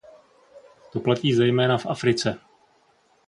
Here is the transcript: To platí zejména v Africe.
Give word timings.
To 0.91 0.99
platí 0.99 1.33
zejména 1.33 1.77
v 1.77 1.85
Africe. 1.85 2.39